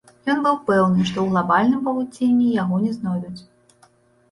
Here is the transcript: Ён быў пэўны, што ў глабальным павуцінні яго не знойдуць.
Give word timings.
Ён 0.33 0.37
быў 0.45 0.55
пэўны, 0.69 1.05
што 1.09 1.13
ў 1.21 1.27
глабальным 1.35 1.85
павуцінні 1.89 2.49
яго 2.63 2.83
не 2.89 2.97
знойдуць. 2.99 3.41